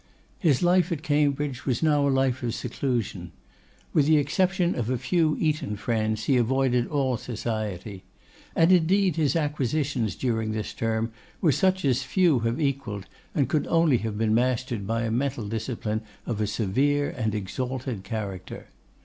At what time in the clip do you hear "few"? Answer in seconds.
4.97-5.37, 12.01-12.39